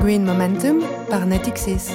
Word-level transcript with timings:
Green 0.00 0.24
Momentum 0.24 0.80
par 1.10 1.26
Natixis. 1.26 1.90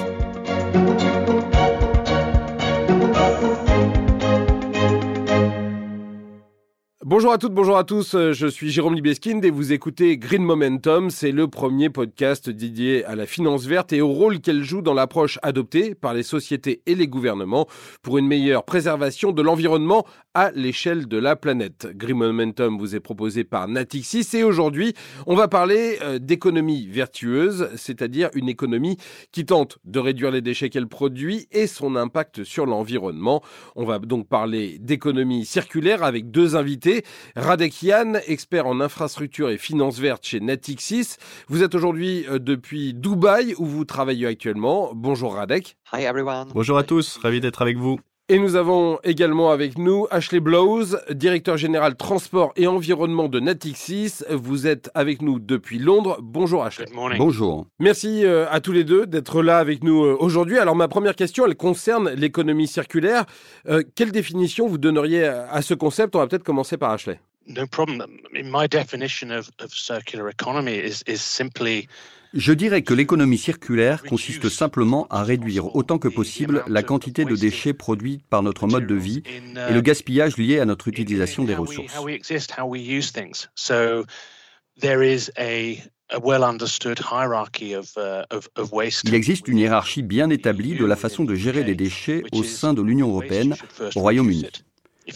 Bonjour 7.08 7.32
à 7.32 7.38
toutes, 7.38 7.54
bonjour 7.54 7.78
à 7.78 7.84
tous, 7.84 8.16
euh, 8.16 8.34
je 8.34 8.48
suis 8.48 8.72
Jérôme 8.72 8.96
Libeskind 8.96 9.46
et 9.46 9.52
vous 9.52 9.74
écoutez 9.74 10.18
Green 10.18 10.44
Momentum, 10.44 11.12
c'est 11.12 11.32
le 11.32 11.48
premier 11.48 11.92
podcast 11.92 12.50
dédié 12.50 13.06
à 13.06 13.16
la 13.16 13.28
finance 13.28 13.66
verte 13.66 13.94
et 13.94 14.02
au 14.02 14.08
rôle 14.08 14.40
qu'elle 14.40 14.64
joue 14.64 14.82
dans 14.82 14.96
l'approche 14.96 15.38
adoptée 15.44 15.94
par 15.94 16.16
les 16.16 16.24
sociétés 16.24 16.82
et 16.88 16.96
les 16.96 17.08
gouvernements 17.08 17.68
pour 18.02 18.18
une 18.18 18.26
meilleure 18.26 18.66
préservation 18.66 19.34
de 19.34 19.44
l'environnement 19.44 20.04
à 20.34 20.50
l'échelle 20.50 21.08
de 21.08 21.18
la 21.18 21.36
planète. 21.36 21.88
Green 21.94 22.18
Momentum 22.18 22.80
vous 22.80 22.96
est 22.96 23.00
proposé 23.00 23.44
par 23.44 23.68
Natixis 23.68 24.28
et 24.34 24.44
aujourd'hui 24.44 24.96
on 25.28 25.36
va 25.36 25.48
parler 25.48 26.00
euh, 26.02 26.18
d'économie 26.18 26.88
vertueuse, 26.88 27.70
c'est-à-dire 27.76 28.32
une 28.34 28.50
économie 28.50 28.98
qui 29.32 29.46
tente 29.46 29.78
de 29.86 30.00
réduire 30.00 30.32
les 30.32 30.42
déchets 30.42 30.72
qu'elle 30.72 30.88
produit 30.88 31.48
et 31.52 31.68
son 31.68 31.96
impact 31.98 32.44
sur 32.44 32.66
l'environnement. 32.66 33.44
On 33.76 33.86
va 33.86 34.00
donc 34.00 34.28
parler 34.28 34.80
d'économie 34.80 35.46
circulaire 35.46 36.02
avec 36.02 36.32
deux 36.32 36.56
invités. 36.56 36.95
Radek 37.36 37.84
Yann, 37.84 38.20
expert 38.28 38.68
en 38.68 38.80
infrastructure 38.80 39.50
et 39.50 39.58
finances 39.58 40.00
vertes 40.00 40.26
chez 40.26 40.40
Natixis. 40.40 41.16
Vous 41.48 41.64
êtes 41.64 41.76
aujourd'hui 41.76 42.26
euh, 42.30 42.40
depuis 42.40 42.94
Dubaï 42.94 43.54
où 43.58 43.66
vous 43.66 43.86
travaillez 43.86 44.28
actuellement. 44.28 44.92
Bonjour 44.94 45.36
Radek. 45.36 45.78
Hi 45.94 46.04
everyone. 46.04 46.50
Bonjour 46.54 46.78
à 46.78 46.84
tous, 46.84 47.18
ravi 47.18 47.42
d'être 47.42 47.62
avec 47.62 47.78
vous. 47.78 48.00
Et 48.28 48.40
nous 48.40 48.56
avons 48.56 48.98
également 49.04 49.52
avec 49.52 49.78
nous 49.78 50.08
Ashley 50.10 50.40
Blows, 50.40 50.96
directeur 51.12 51.58
général 51.58 51.96
transport 51.96 52.54
et 52.56 52.66
environnement 52.66 53.28
de 53.28 53.40
Natixis. 53.40 54.24
Vous 54.32 54.66
êtes 54.66 54.90
avec 54.96 55.22
nous 55.22 55.38
depuis 55.38 55.78
Londres. 55.78 56.18
Bonjour 56.24 56.64
Ashley. 56.64 56.88
Bonjour. 57.20 57.68
Merci 57.78 58.26
euh, 58.26 58.48
à 58.50 58.62
tous 58.62 58.72
les 58.72 58.84
deux 58.84 59.06
d'être 59.06 59.44
là 59.44 59.60
avec 59.60 59.84
nous 59.84 60.04
euh, 60.04 60.18
aujourd'hui. 60.20 60.58
Alors 60.58 60.76
ma 60.76 60.88
première 60.88 61.16
question, 61.16 61.46
elle 61.46 61.56
concerne 61.56 62.10
l'économie 62.10 62.66
circulaire. 62.66 63.26
Euh, 63.68 63.84
quelle 63.94 64.12
définition 64.12 64.68
vous 64.68 64.80
donneriez 64.80 65.26
à 65.26 65.62
ce 65.62 65.76
concept? 65.76 66.16
On 66.16 66.20
va 66.20 66.26
peut-être 66.26 66.44
commencer 66.44 66.78
par 66.78 66.90
Ashley. 66.94 67.20
No 67.48 67.68
problem. 67.68 68.02
In 68.34 68.50
my 68.50 68.68
definition 68.68 69.30
of, 69.32 69.52
of 69.60 69.72
circular 69.74 70.30
economy 70.30 70.76
is, 70.76 71.04
is 71.08 71.18
simply 71.18 71.88
je 72.36 72.52
dirais 72.52 72.82
que 72.82 72.94
l'économie 72.94 73.38
circulaire 73.38 74.04
consiste 74.04 74.50
simplement 74.50 75.08
à 75.10 75.24
réduire 75.24 75.74
autant 75.74 75.98
que 75.98 76.10
possible 76.10 76.66
la 76.68 76.84
quantité 76.84 77.24
de 77.24 77.34
déchets 77.34 77.74
produits 77.74 78.22
par 78.30 78.44
notre 78.44 78.68
mode 78.68 78.88
de 78.88 78.96
vie 78.96 79.24
et 79.70 79.74
le 79.74 79.82
gaspillage 79.82 80.36
lié 80.36 80.60
à 80.60 80.66
notre 80.66 80.90
utilisation 80.90 81.46
des 81.46 81.56
ressources. 81.56 81.96
Il 89.04 89.14
existe 89.14 89.48
une 89.48 89.58
hiérarchie 89.58 90.04
bien 90.04 90.30
établie 90.30 90.76
de 90.76 90.86
la 90.86 90.96
façon 90.98 91.24
de 91.24 91.36
gérer 91.36 91.64
les 91.64 91.76
déchets 91.76 92.24
au 92.34 92.44
sein 92.44 92.74
de 92.74 92.82
l'Union 92.82 93.08
européenne, 93.08 93.56
au 93.96 94.02
Royaume-Uni. 94.02 94.46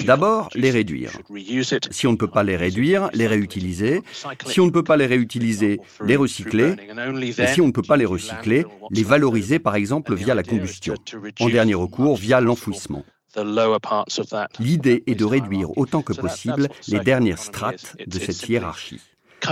D'abord, 0.05 0.49
les 0.55 0.71
réduire. 0.71 1.11
Si 1.91 2.07
on 2.07 2.11
ne 2.11 2.17
peut 2.17 2.27
pas 2.27 2.43
les 2.43 2.55
réduire, 2.55 3.09
les 3.13 3.27
réutiliser. 3.27 4.01
Si 4.45 4.59
on 4.59 4.65
ne 4.65 4.71
peut 4.71 4.83
pas 4.83 4.97
les 4.97 5.05
réutiliser, 5.05 5.79
les 6.05 6.15
recycler. 6.15 6.75
Et 7.37 7.47
si 7.47 7.61
on 7.61 7.67
ne 7.67 7.71
peut 7.71 7.81
pas 7.81 7.97
les 7.97 8.05
recycler, 8.05 8.65
les 8.91 9.03
valoriser 9.03 9.59
par 9.59 9.75
exemple 9.75 10.13
via 10.15 10.35
la 10.35 10.43
combustion. 10.43 10.95
En 11.39 11.49
dernier 11.49 11.73
recours, 11.75 12.17
via 12.17 12.39
l'enfouissement. 12.41 13.03
L'idée 14.59 15.03
est 15.05 15.15
de 15.15 15.25
réduire 15.25 15.77
autant 15.77 16.01
que 16.01 16.13
possible 16.13 16.69
les 16.87 16.99
dernières 16.99 17.39
strates 17.39 17.95
de 18.05 18.19
cette 18.19 18.47
hiérarchie. 18.47 19.01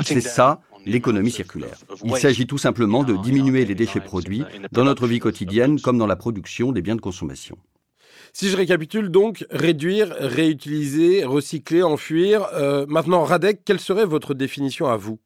C'est 0.03 0.21
ça 0.21 0.61
l'économie 0.85 1.31
circulaire. 1.31 1.77
Il 2.03 2.15
s'agit 2.17 2.47
tout 2.47 2.57
simplement 2.57 3.03
de 3.03 3.15
diminuer 3.17 3.65
les 3.65 3.75
déchets 3.75 3.99
produits 3.99 4.43
dans 4.71 4.83
notre 4.83 5.07
vie 5.07 5.19
quotidienne 5.19 5.79
comme 5.81 5.97
dans 5.97 6.07
la 6.07 6.15
production 6.15 6.71
des 6.71 6.81
biens 6.81 6.95
de 6.95 7.01
consommation. 7.01 7.57
Si 8.39 8.49
je 8.49 8.55
récapitule 8.55 9.09
donc, 9.09 9.47
réduire, 9.49 10.15
réutiliser, 10.19 11.25
recycler, 11.25 11.81
enfuir. 11.81 12.43
Euh, 12.53 12.85
maintenant, 12.87 13.23
Radek, 13.23 13.61
quelle 13.65 13.79
serait 13.79 14.05
votre 14.05 14.35
définition 14.35 14.85
à 14.85 14.95
vous? 14.95 15.17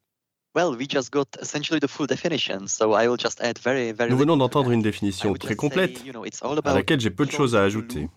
Nous 4.10 4.18
venons 4.18 4.38
d'entendre 4.38 4.72
une 4.72 4.82
définition 4.82 5.34
très 5.34 5.58
complète 5.58 6.02
à 6.64 6.74
laquelle 6.74 7.02
j'ai 7.02 7.10
peu 7.10 7.26
de 7.26 7.32
choses 7.32 7.54
à 7.54 7.64
ajouter. 7.64 8.08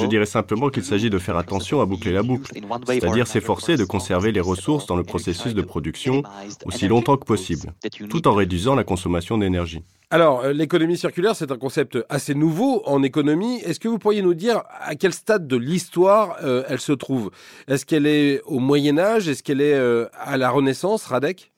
Je 0.00 0.06
dirais 0.06 0.26
simplement 0.26 0.68
qu'il 0.68 0.84
s'agit 0.84 1.10
de 1.10 1.18
faire 1.18 1.36
attention 1.36 1.80
à 1.80 1.86
boucler 1.86 2.12
la 2.12 2.22
boucle, 2.22 2.52
c'est-à-dire 2.86 3.26
s'efforcer 3.26 3.76
de 3.76 3.84
conserver 3.84 4.32
les 4.32 4.40
ressources 4.40 4.86
dans 4.86 4.96
le 4.96 5.04
processus 5.04 5.54
de 5.54 5.62
production 5.62 6.22
aussi 6.66 6.88
longtemps 6.88 7.16
que 7.16 7.24
possible, 7.24 7.72
tout 8.10 8.28
en 8.28 8.34
réduisant 8.34 8.74
la 8.74 8.84
consommation 8.84 9.38
d'énergie. 9.38 9.82
Alors, 10.10 10.42
euh, 10.42 10.52
l'économie 10.52 10.96
circulaire, 10.96 11.34
c'est 11.34 11.50
un 11.50 11.56
concept 11.56 11.98
assez 12.08 12.34
nouveau 12.34 12.82
en 12.86 13.02
économie. 13.02 13.60
Est-ce 13.64 13.80
que 13.80 13.88
vous 13.88 13.98
pourriez 13.98 14.22
nous 14.22 14.34
dire 14.34 14.62
à 14.80 14.94
quel 14.94 15.12
stade 15.12 15.48
de 15.48 15.56
l'histoire 15.56 16.36
euh, 16.44 16.62
elle 16.68 16.78
se 16.78 16.92
trouve? 16.92 17.30
Est-ce 17.66 17.84
qu'elle 17.84 18.06
est 18.06 18.40
au 18.44 18.60
Moyen 18.60 18.98
Âge? 18.98 19.28
Est-ce 19.28 19.42
qu'elle 19.42 19.60
est 19.60 19.74
euh, 19.74 20.06
à 20.12 20.36
la 20.36 20.50
Renaissance, 20.50 21.04
Radek? 21.06 21.53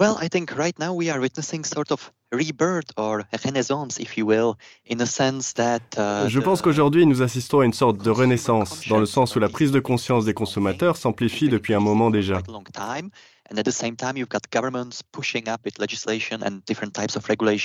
Well, 0.00 0.16
I 0.18 0.28
think 0.28 0.56
right 0.56 0.78
now 0.78 0.94
we 0.94 1.10
are 1.10 1.20
witnessing 1.20 1.62
sort 1.62 1.92
of 1.92 2.10
rebirth 2.32 2.90
or 2.96 3.24
renaissance, 3.44 4.00
if 4.00 4.16
you 4.16 4.24
will, 4.24 4.56
in 4.86 4.98
a 5.02 5.06
sense 5.06 5.52
that. 5.56 5.82
Uh, 5.98 6.26
Je 6.26 6.40
pense 6.40 6.62
qu'aujourd'hui 6.62 7.04
nous 7.04 7.20
assistons 7.20 7.60
à 7.60 7.66
une 7.66 7.74
sorte 7.74 7.98
de 8.02 8.10
renaissance, 8.10 8.88
dans 8.88 8.98
le 8.98 9.04
sens 9.04 9.36
où 9.36 9.40
la 9.40 9.50
prise 9.50 9.72
de 9.72 9.80
conscience 9.80 10.24
des 10.24 10.32
consommateurs 10.32 10.96
s'amplifie 10.96 11.50
depuis 11.50 11.74
un 11.74 11.80
moment 11.80 12.10
déjà. 12.10 12.40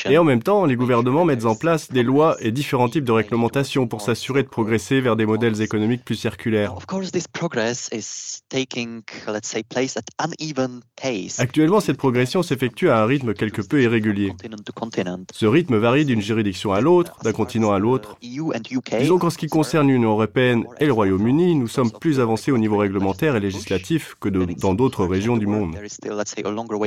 Et 0.09 0.17
en 0.17 0.23
même 0.23 0.43
temps, 0.43 0.65
les 0.65 0.75
gouvernements 0.75 1.25
mettent 1.25 1.45
en 1.45 1.55
place 1.55 1.91
des 1.91 2.03
lois 2.03 2.37
et 2.39 2.51
différents 2.51 2.89
types 2.89 3.03
de 3.03 3.11
réglementations 3.11 3.87
pour 3.87 4.01
s'assurer 4.01 4.43
de 4.43 4.47
progresser 4.47 4.99
vers 4.99 5.15
des 5.15 5.25
modèles 5.25 5.61
économiques 5.61 6.03
plus 6.03 6.15
circulaires. 6.15 6.73
Actuellement, 11.37 11.79
cette 11.79 11.97
progression 11.97 12.43
s'effectue 12.43 12.89
à 12.89 13.01
un 13.01 13.05
rythme 13.05 13.33
quelque 13.33 13.61
peu 13.61 13.81
irrégulier. 13.81 14.33
Ce 15.33 15.45
rythme 15.45 15.77
varie 15.77 16.05
d'une 16.05 16.21
juridiction 16.21 16.73
à 16.73 16.81
l'autre, 16.81 17.17
d'un 17.23 17.31
continent 17.33 17.71
à 17.71 17.79
l'autre. 17.79 18.17
E 18.23 18.99
Disons 18.99 19.19
qu'en 19.19 19.29
ce 19.29 19.37
qui 19.37 19.47
concerne 19.47 19.87
l'Union 19.87 20.11
européenne 20.11 20.65
et 20.79 20.85
le 20.85 20.93
Royaume-Uni, 20.93 21.55
nous 21.55 21.67
sommes 21.67 21.91
plus 21.91 22.19
avancés 22.19 22.51
au 22.51 22.57
niveau 22.57 22.77
réglementaire 22.77 23.35
et 23.35 23.39
législatif 23.39 24.15
que 24.19 24.29
dans 24.29 24.73
d'autres 24.73 25.05
régions 25.05 25.37
du 25.37 25.47
monde. 25.47 25.74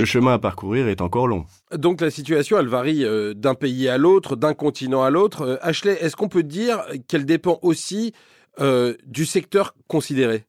Le 0.00 0.06
chemin 0.06 0.34
à 0.34 0.38
parcourir 0.38 0.88
est 0.88 1.00
encore 1.00 1.26
long. 1.26 1.46
Donc 1.72 2.00
la 2.00 2.10
situation, 2.10 2.58
elle 2.58 2.68
varie 2.68 3.04
euh, 3.04 3.34
d'un 3.34 3.54
pays 3.54 3.88
à 3.88 3.98
l'autre, 3.98 4.36
d'un 4.36 4.54
continent 4.54 5.02
à 5.02 5.10
l'autre. 5.10 5.42
Euh, 5.42 5.56
Ashley, 5.60 5.92
est-ce 6.00 6.16
qu'on 6.16 6.28
peut 6.28 6.42
dire 6.42 6.84
qu'elle 7.06 7.24
dépend 7.24 7.58
aussi 7.62 8.12
euh, 8.60 8.94
du 9.06 9.26
secteur 9.26 9.74
considéré? 9.86 10.44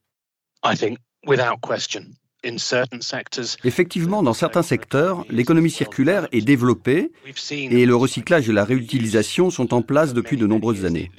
Effectivement, 3.64 4.22
dans 4.22 4.32
certains 4.32 4.62
secteurs, 4.62 5.24
l'économie 5.28 5.70
circulaire 5.70 6.28
est 6.32 6.40
développée 6.40 7.12
et 7.52 7.86
le 7.86 7.96
recyclage 7.96 8.48
et 8.48 8.52
la 8.52 8.64
réutilisation 8.64 9.50
sont 9.50 9.74
en 9.74 9.82
place 9.82 10.14
depuis 10.14 10.36
de 10.36 10.46
nombreuses 10.46 10.84
années. 10.84 11.10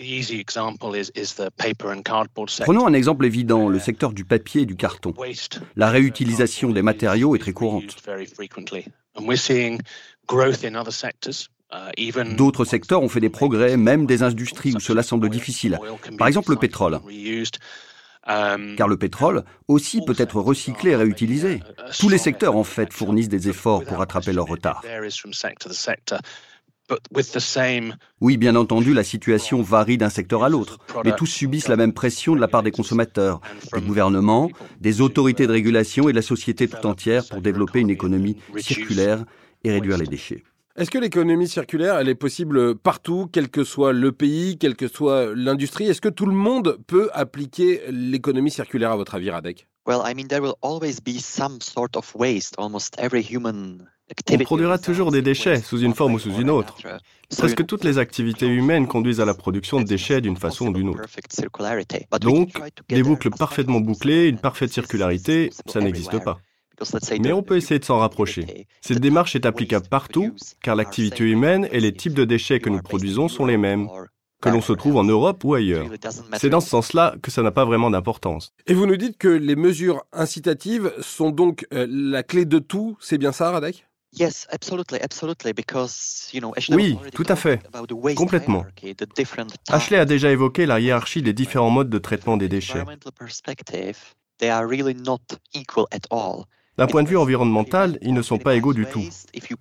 Prenons 2.61 2.87
un 2.87 2.93
exemple 2.93 3.25
évident, 3.25 3.69
le 3.69 3.79
secteur 3.79 4.13
du 4.13 4.25
papier 4.25 4.61
et 4.61 4.65
du 4.65 4.75
carton. 4.75 5.13
La 5.75 5.89
réutilisation 5.89 6.71
des 6.71 6.81
matériaux 6.81 7.35
est 7.35 7.39
très 7.39 7.53
courante. 7.53 7.95
D'autres 12.37 12.65
secteurs 12.65 13.01
ont 13.01 13.09
fait 13.09 13.19
des 13.19 13.29
progrès, 13.29 13.77
même 13.77 14.05
des 14.05 14.23
industries 14.23 14.73
où 14.75 14.79
cela 14.79 15.03
semble 15.03 15.29
difficile. 15.29 15.79
Par 16.17 16.27
exemple 16.27 16.51
le 16.51 16.57
pétrole. 16.57 16.99
Euh, 18.29 18.75
Car 18.75 18.87
le 18.87 18.97
pétrole 18.97 19.43
aussi 19.67 20.01
peut 20.05 20.15
être 20.17 20.39
recyclé 20.39 20.91
et 20.91 20.95
réutilisé. 20.95 21.61
Tous 21.99 22.09
les 22.09 22.19
secteurs, 22.19 22.55
en 22.55 22.63
fait, 22.63 22.93
fournissent 22.93 23.29
des 23.29 23.49
efforts 23.49 23.83
pour 23.83 23.97
rattraper 23.97 24.31
leur 24.31 24.45
retard. 24.45 24.81
Oui, 28.19 28.37
bien 28.37 28.55
entendu, 28.55 28.93
la 28.93 29.03
situation 29.03 29.61
varie 29.61 29.97
d'un 29.97 30.09
secteur 30.09 30.43
à 30.43 30.49
l'autre, 30.49 30.79
mais 31.05 31.15
tous 31.15 31.25
subissent 31.25 31.67
la 31.67 31.77
même 31.77 31.93
pression 31.93 32.35
de 32.35 32.41
la 32.41 32.47
part 32.47 32.63
des 32.63 32.71
consommateurs, 32.71 33.39
des 33.73 33.81
gouvernements, 33.81 34.49
des 34.79 35.01
autorités 35.01 35.47
de 35.47 35.51
régulation 35.51 36.09
et 36.09 36.11
de 36.11 36.17
la 36.17 36.21
société 36.21 36.67
tout 36.67 36.85
entière 36.85 37.23
pour 37.29 37.41
développer 37.41 37.79
une 37.79 37.89
économie 37.89 38.37
circulaire 38.57 39.23
et 39.63 39.71
réduire 39.71 39.97
les 39.97 40.07
déchets. 40.07 40.43
Est-ce 40.77 40.89
que 40.89 40.97
l'économie 40.97 41.49
circulaire, 41.49 41.97
elle 41.97 42.07
est 42.07 42.15
possible 42.15 42.75
partout, 42.75 43.27
quel 43.31 43.49
que 43.49 43.65
soit 43.65 43.91
le 43.91 44.13
pays, 44.13 44.57
quelle 44.57 44.77
que 44.77 44.87
soit 44.87 45.35
l'industrie? 45.35 45.87
Est-ce 45.87 45.99
que 45.99 46.09
tout 46.09 46.25
le 46.25 46.33
monde 46.33 46.77
peut 46.87 47.09
appliquer 47.13 47.81
l'économie 47.89 48.51
circulaire 48.51 48.91
à 48.91 48.95
votre 48.95 49.15
avis, 49.15 49.29
Radek? 49.29 49.67
On 54.29 54.37
produira 54.39 54.77
toujours 54.77 55.11
des 55.11 55.21
déchets 55.21 55.59
sous 55.61 55.79
une 55.79 55.93
forme 55.93 56.13
ou 56.13 56.19
sous 56.19 56.35
une 56.35 56.49
autre. 56.49 56.77
Presque 57.37 57.65
toutes 57.65 57.83
les 57.83 57.97
activités 57.97 58.47
humaines 58.47 58.87
conduisent 58.87 59.21
à 59.21 59.25
la 59.25 59.33
production 59.33 59.79
de 59.79 59.85
déchets 59.85 60.21
d'une 60.21 60.37
façon 60.37 60.67
ou 60.67 60.73
d'une 60.73 60.89
autre. 60.89 61.01
Donc, 62.19 62.53
des 62.89 63.03
boucles 63.03 63.29
parfaitement 63.31 63.79
bouclées, 63.79 64.27
une 64.27 64.39
parfaite 64.39 64.71
circularité, 64.71 65.49
ça 65.65 65.79
n'existe 65.79 66.23
pas. 66.23 66.39
Mais 67.19 67.33
on 67.33 67.43
peut 67.43 67.57
essayer 67.57 67.79
de 67.79 67.85
s'en 67.85 67.99
rapprocher. 67.99 68.67
Cette 68.81 68.99
démarche 68.99 69.35
est 69.35 69.45
applicable 69.45 69.87
partout, 69.87 70.35
car 70.61 70.75
l'activité 70.75 71.23
humaine 71.23 71.67
et 71.71 71.79
les 71.79 71.93
types 71.93 72.13
de 72.13 72.25
déchets 72.25 72.59
que 72.59 72.69
nous 72.69 72.81
produisons 72.81 73.27
sont 73.27 73.45
les 73.45 73.57
mêmes 73.57 73.87
que 74.41 74.49
l'on 74.49 74.61
se 74.61 74.73
trouve 74.73 74.97
en 74.97 75.03
Europe 75.03 75.43
ou 75.43 75.53
ailleurs. 75.53 75.85
C'est 76.33 76.49
dans 76.49 76.61
ce 76.61 76.69
sens-là 76.69 77.15
que 77.21 77.31
ça 77.31 77.43
n'a 77.43 77.51
pas 77.51 77.63
vraiment 77.63 77.89
d'importance. 77.89 78.53
Et 78.67 78.73
vous 78.73 78.87
nous 78.87 78.97
dites 78.97 79.17
que 79.17 79.27
les 79.27 79.55
mesures 79.55 80.03
incitatives 80.11 80.91
sont 80.99 81.29
donc 81.29 81.67
euh, 81.73 81.85
la 81.89 82.23
clé 82.23 82.45
de 82.45 82.59
tout, 82.59 82.97
c'est 82.99 83.17
bien 83.17 83.31
ça, 83.31 83.51
Radek? 83.51 83.85
Oui, 86.75 86.97
tout 87.13 87.23
à 87.29 87.35
fait. 87.37 87.61
Complètement. 88.15 88.65
Ashley 89.69 89.97
a 89.97 90.05
déjà 90.05 90.31
évoqué 90.31 90.65
la 90.65 90.81
hiérarchie 90.81 91.21
des 91.21 91.31
différents 91.31 91.69
modes 91.69 91.89
de 91.89 91.97
traitement 91.97 92.35
des 92.35 92.49
déchets. 92.49 92.83
D'un 96.81 96.87
point 96.87 97.03
de 97.03 97.07
vue 97.07 97.17
environnemental, 97.17 97.99
ils 98.01 98.11
ne 98.11 98.23
sont 98.23 98.39
pas 98.39 98.55
égaux 98.55 98.73
du 98.73 98.87
tout. 98.87 99.03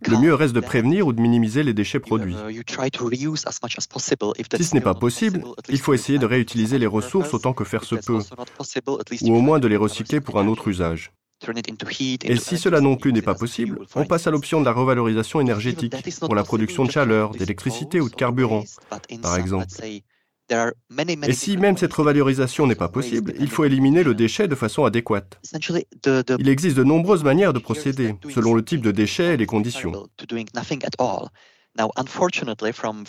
Le 0.09 0.17
mieux 0.17 0.33
reste 0.33 0.55
de 0.55 0.61
prévenir 0.61 1.07
ou 1.07 1.13
de 1.13 1.21
minimiser 1.21 1.63
les 1.63 1.75
déchets 1.75 2.01
produits. 2.01 2.35
Si 4.57 4.65
ce 4.65 4.75
n'est 4.75 4.81
pas 4.81 4.95
possible, 4.95 5.45
il 5.69 5.79
faut 5.79 5.93
essayer 5.93 6.19
de 6.19 6.25
réutiliser 6.25 6.79
les 6.79 6.87
ressources 6.87 7.35
autant 7.35 7.53
que 7.53 7.65
faire 7.65 7.85
se 7.85 7.97
peut, 7.97 8.21
ou 9.21 9.37
au 9.37 9.41
moins 9.43 9.59
de 9.59 9.69
les 9.69 9.77
recycler 9.77 10.23
pour 10.23 10.39
un 10.39 10.49
autre 10.49 10.69
usage. 10.69 11.13
Et 12.25 12.37
si 12.37 12.57
cela 12.57 12.81
non 12.81 12.97
plus 12.97 13.13
n'est 13.13 13.21
pas 13.21 13.35
possible, 13.35 13.81
on 13.95 14.07
passe 14.07 14.27
à 14.27 14.31
l'option 14.31 14.61
de 14.61 14.65
la 14.65 14.73
revalorisation 14.73 15.43
énergétique 15.43 15.95
pour 16.21 16.35
la 16.35 16.43
production 16.43 16.87
de 16.87 16.91
chaleur, 16.91 17.33
d'électricité 17.33 18.01
ou 18.01 18.09
de 18.09 18.15
carburant, 18.15 18.65
par 19.21 19.37
exemple. 19.37 19.67
Et 21.27 21.33
si 21.33 21.57
même 21.57 21.77
cette 21.77 21.93
revalorisation 21.93 22.67
n'est 22.67 22.75
pas 22.75 22.89
possible, 22.89 23.35
il 23.39 23.49
faut 23.49 23.65
éliminer 23.65 24.03
le 24.03 24.15
déchet 24.15 24.49
de 24.49 24.55
façon 24.55 24.85
adéquate. 24.85 25.41
Il 26.39 26.49
existe 26.49 26.77
de 26.77 26.85
nombreuses 26.85 27.25
manières 27.25 27.53
de 27.53 27.59
procéder, 27.59 28.15
selon 28.29 28.55
le 28.55 28.65
type 28.65 28.83
de 28.83 28.91
déchet 28.91 29.35
et 29.35 29.37
les 29.37 29.47
conditions. 29.47 29.93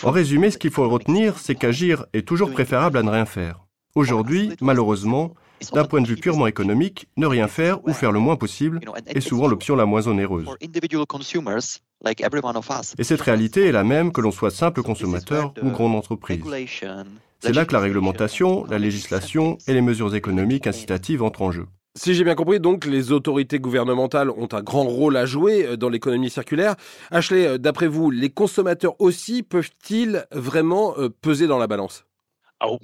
En 0.04 0.12
résumé, 0.12 0.52
ce 0.52 0.58
qu'il 0.58 0.72
faut 0.72 0.88
retenir, 0.88 1.40
c'est 1.40 1.56
qu'agir 1.56 2.06
est 2.14 2.28
toujours 2.28 2.52
préférable 2.52 2.98
à 2.98 3.04
ne 3.04 3.10
rien 3.10 3.26
faire. 3.26 3.66
Aujourd'hui, 3.96 4.52
malheureusement, 4.62 5.34
d'un 5.74 5.86
point 5.86 6.02
de 6.02 6.08
vue 6.08 6.16
purement 6.16 6.48
économique, 6.48 7.08
ne 7.18 7.26
rien 7.26 7.48
faire 7.48 7.86
ou 7.86 7.94
faire 7.94 8.12
le 8.12 8.20
moins 8.20 8.36
possible 8.36 8.80
est 9.08 9.20
souvent 9.20 9.48
l'option 9.48 9.76
la 9.76 9.86
moins 9.86 10.08
onéreuse. 10.08 10.48
Et 12.98 13.04
cette 13.04 13.22
réalité 13.22 13.68
est 13.68 13.72
la 13.72 13.84
même 13.84 14.12
que 14.12 14.22
l'on 14.22 14.32
soit 14.32 14.52
simple 14.52 14.82
consommateur 14.82 15.54
ou 15.62 15.70
grande 15.70 15.96
entreprise. 15.96 16.44
C'est 17.44 17.54
là 17.54 17.66
que 17.66 17.74
la 17.74 17.80
réglementation, 17.80 18.66
la 18.66 18.78
législation 18.78 19.58
et 19.68 19.74
les 19.74 19.82
mesures 19.82 20.14
économiques 20.14 20.68
incitatives 20.68 21.24
entrent 21.24 21.42
en 21.42 21.52
jeu. 21.52 21.66
Si 21.96 22.14
j'ai 22.14 22.24
bien 22.24 22.36
compris, 22.36 22.60
donc 22.60 22.86
les 22.86 23.12
autorités 23.12 23.60
gouvernementales 23.60 24.30
ont 24.30 24.48
un 24.54 24.62
grand 24.62 24.84
rôle 24.84 25.18
à 25.18 25.26
jouer 25.26 25.66
euh, 25.66 25.76
dans 25.76 25.90
l'économie 25.90 26.30
circulaire. 26.30 26.76
Ashley, 27.10 27.46
euh, 27.46 27.58
d'après 27.58 27.88
vous, 27.88 28.12
les 28.12 28.30
consommateurs 28.30 28.96
aussi 29.00 29.44
peuvent-ils 29.44 30.26
vraiment 30.32 30.98
euh, 30.98 31.10
peser 31.10 31.48
dans 31.48 31.58
la 31.58 31.68
balance? 31.68 32.06
Oh, 32.64 32.78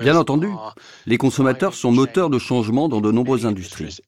Bien 0.00 0.16
entendu, 0.16 0.48
les 1.06 1.18
consommateurs 1.18 1.74
sont 1.74 1.92
moteurs 1.92 2.30
de 2.30 2.38
changement 2.38 2.88
dans 2.88 3.02
de 3.02 3.12
nombreuses 3.12 3.44
industries. 3.44 3.98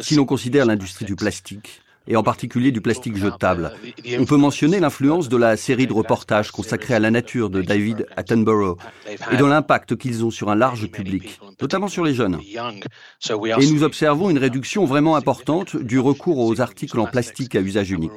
Si 0.00 0.14
l'on 0.14 0.24
considère 0.24 0.66
l'industrie 0.66 1.04
du 1.04 1.16
plastique, 1.16 1.82
et 2.06 2.16
en 2.16 2.22
particulier 2.22 2.72
du 2.72 2.80
plastique 2.80 3.16
jetable. 3.16 3.72
On 4.18 4.24
peut 4.24 4.36
mentionner 4.36 4.80
l'influence 4.80 5.28
de 5.28 5.36
la 5.36 5.56
série 5.56 5.86
de 5.86 5.92
reportages 5.92 6.50
consacrés 6.50 6.94
à 6.94 6.98
la 6.98 7.10
nature 7.10 7.50
de 7.50 7.62
David 7.62 8.06
Attenborough 8.16 8.78
et 9.32 9.36
de 9.36 9.44
l'impact 9.44 9.96
qu'ils 9.96 10.24
ont 10.24 10.30
sur 10.30 10.50
un 10.50 10.54
large 10.54 10.86
public, 10.88 11.40
notamment 11.60 11.88
sur 11.88 12.04
les 12.04 12.14
jeunes. 12.14 12.38
Et 13.58 13.70
nous 13.70 13.82
observons 13.82 14.30
une 14.30 14.38
réduction 14.38 14.84
vraiment 14.84 15.16
importante 15.16 15.76
du 15.76 15.98
recours 15.98 16.38
aux 16.38 16.60
articles 16.60 16.98
en 16.98 17.06
plastique 17.06 17.54
à 17.54 17.60
usage 17.60 17.90
unique. 17.90 18.12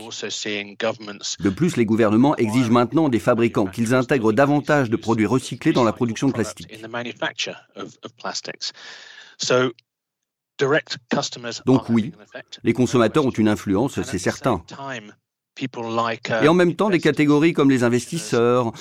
De 1.40 1.50
plus, 1.50 1.78
les 1.78 1.86
gouvernements 1.86 2.36
exigent 2.38 2.72
maintenant 2.72 3.10
des 3.10 3.20
fabricants 3.20 3.68
qu'ils 3.68 3.94
intègrent 3.94 4.34
davantage 4.34 4.90
de 4.90 4.96
produits 4.96 5.26
recyclés 5.26 5.74
dans 5.74 5.84
la 5.84 5.94
production 5.94 6.28
de 6.28 6.34
plastique. 6.34 6.68
Donc 11.66 11.90
oui, 11.90 12.12
les 12.64 12.74
consommateurs 12.74 13.26
ont 13.26 13.32
une 13.32 13.48
influence, 13.48 14.02
c'est 14.02 14.18
certain. 14.18 14.64
Et 16.42 16.48
en 16.48 16.54
même 16.54 16.76
temps, 16.76 16.90
des 16.90 17.00
catégories 17.00 17.54
comme 17.54 17.70
les 17.70 17.84
investisseurs, 17.84 18.72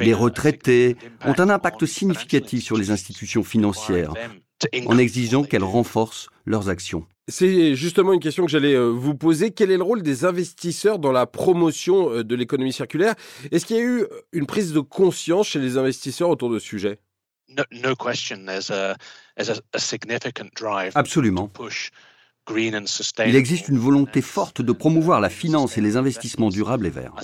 les 0.00 0.14
retraités 0.14 0.96
ont 1.24 1.38
un 1.38 1.50
impact 1.50 1.86
significatif 1.86 2.64
sur 2.64 2.76
les 2.76 2.90
institutions 2.90 3.44
financières 3.44 4.12
en 4.86 4.98
exigeant 4.98 5.44
qu'elles 5.44 5.64
renforcent 5.64 6.28
leurs 6.44 6.68
actions. 6.68 7.06
C'est 7.28 7.74
justement 7.74 8.12
une 8.12 8.20
question 8.20 8.44
que 8.44 8.50
j'allais 8.50 8.74
euh, 8.74 8.88
vous 8.88 9.16
poser. 9.16 9.50
Quel 9.50 9.72
est 9.72 9.76
le 9.76 9.82
rôle 9.82 10.02
des 10.02 10.24
investisseurs 10.24 11.00
dans 11.00 11.10
la 11.10 11.26
promotion 11.26 12.08
euh, 12.08 12.22
de 12.22 12.36
l'économie 12.36 12.72
circulaire? 12.72 13.16
Est-ce 13.50 13.66
qu'il 13.66 13.76
y 13.76 13.80
a 13.80 13.82
eu 13.82 14.06
une 14.32 14.46
prise 14.46 14.72
de 14.72 14.78
conscience 14.78 15.48
chez 15.48 15.58
les 15.58 15.76
investisseurs 15.76 16.30
autour 16.30 16.50
de 16.50 16.60
ce 16.60 16.66
sujet? 16.66 17.00
Absolument. 20.94 21.50
Il 23.26 23.36
existe 23.36 23.68
une 23.68 23.78
volonté 23.78 24.22
forte 24.22 24.62
de 24.62 24.72
promouvoir 24.72 25.20
la 25.20 25.30
finance 25.30 25.78
et 25.78 25.80
les 25.80 25.96
investissements 25.96 26.50
durables 26.50 26.86
et 26.86 26.90
verts. 26.90 27.14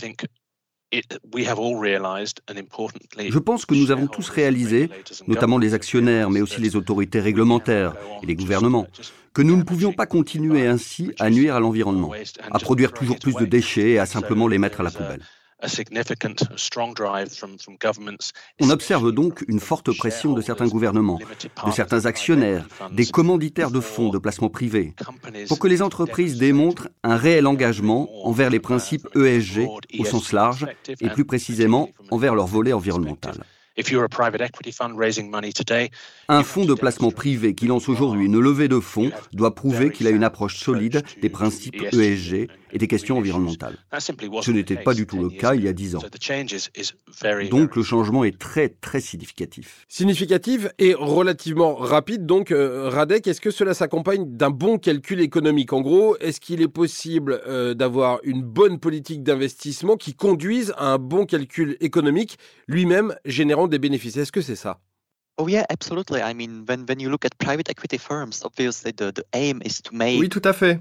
Je 0.92 3.38
pense 3.38 3.64
que 3.64 3.74
nous 3.74 3.90
avons 3.90 4.06
tous 4.08 4.28
réalisé, 4.28 4.90
notamment 5.26 5.58
les 5.58 5.74
actionnaires, 5.74 6.28
mais 6.28 6.42
aussi 6.42 6.60
les 6.60 6.76
autorités 6.76 7.20
réglementaires 7.20 7.94
et 8.22 8.26
les 8.26 8.34
gouvernements, 8.34 8.86
que 9.32 9.42
nous 9.42 9.56
ne 9.56 9.62
pouvions 9.62 9.92
pas 9.92 10.06
continuer 10.06 10.66
ainsi 10.66 11.12
à 11.18 11.30
nuire 11.30 11.54
à 11.54 11.60
l'environnement, 11.60 12.12
à 12.50 12.58
produire 12.58 12.92
toujours 12.92 13.18
plus 13.18 13.34
de 13.34 13.46
déchets 13.46 13.92
et 13.92 13.98
à 13.98 14.06
simplement 14.06 14.48
les 14.48 14.58
mettre 14.58 14.80
à 14.80 14.84
la 14.84 14.90
poubelle. 14.90 15.22
On 18.60 18.70
observe 18.70 19.12
donc 19.12 19.44
une 19.48 19.60
forte 19.60 19.96
pression 19.96 20.32
de 20.32 20.42
certains 20.42 20.68
gouvernements, 20.68 21.18
de 21.66 21.70
certains 21.70 22.06
actionnaires, 22.06 22.66
des 22.90 23.06
commanditaires 23.06 23.70
de 23.70 23.80
fonds 23.80 24.10
de 24.10 24.18
placement 24.18 24.48
privés, 24.48 24.94
pour 25.48 25.58
que 25.58 25.68
les 25.68 25.82
entreprises 25.82 26.36
démontrent 26.36 26.88
un 27.04 27.16
réel 27.16 27.46
engagement 27.46 28.08
envers 28.26 28.50
les 28.50 28.60
principes 28.60 29.08
ESG 29.14 29.68
au 29.98 30.04
sens 30.04 30.32
large 30.32 30.66
et 31.00 31.08
plus 31.08 31.24
précisément 31.24 31.88
envers 32.10 32.34
leur 32.34 32.46
volet 32.46 32.72
environnemental. 32.72 33.44
Un 36.28 36.42
fonds 36.42 36.64
de 36.64 36.74
placement 36.74 37.10
privé 37.10 37.54
qui 37.54 37.66
lance 37.66 37.88
aujourd'hui 37.88 38.26
une 38.26 38.38
levée 38.38 38.68
de 38.68 38.80
fonds 38.80 39.10
doit 39.32 39.54
prouver 39.54 39.90
qu'il 39.90 40.06
a 40.06 40.10
une 40.10 40.24
approche 40.24 40.58
solide 40.58 41.02
des 41.20 41.28
principes 41.28 41.82
ESG 41.92 42.48
et 42.72 42.78
des 42.78 42.88
questions 42.88 43.18
environnementales. 43.18 43.76
Ce 43.98 44.50
n'était 44.50 44.76
pas 44.76 44.94
du 44.94 45.06
tout 45.06 45.18
le 45.18 45.30
cas 45.30 45.54
il 45.54 45.64
y 45.64 45.68
a 45.68 45.72
dix 45.72 45.94
ans. 45.96 46.02
Donc 47.50 47.76
le 47.76 47.82
changement 47.82 48.24
est 48.24 48.38
très 48.38 48.68
très 48.68 49.00
significatif. 49.00 49.86
Significatif 49.88 50.68
et 50.78 50.94
relativement 50.94 51.74
rapide. 51.74 52.26
Donc 52.26 52.50
euh, 52.50 52.88
Radek, 52.88 53.26
est-ce 53.26 53.40
que 53.40 53.50
cela 53.50 53.74
s'accompagne 53.74 54.24
d'un 54.36 54.50
bon 54.50 54.78
calcul 54.78 55.20
économique? 55.20 55.72
En 55.72 55.80
gros, 55.80 56.16
est-ce 56.18 56.40
qu'il 56.40 56.62
est 56.62 56.68
possible 56.68 57.40
euh, 57.46 57.74
d'avoir 57.74 58.20
une 58.24 58.42
bonne 58.42 58.78
politique 58.78 59.22
d'investissement 59.22 59.96
qui 59.96 60.14
conduise 60.14 60.72
à 60.76 60.92
un 60.92 60.98
bon 60.98 61.26
calcul 61.26 61.76
économique, 61.80 62.38
lui-même 62.68 63.14
générant 63.24 63.61
des 63.68 63.78
bénéfices 63.78 64.16
Est-ce 64.16 64.32
que 64.32 64.40
c'est 64.40 64.56
ça? 64.56 64.80
Oui, 70.18 70.28
tout 70.28 70.42
à 70.44 70.52
fait. 70.52 70.78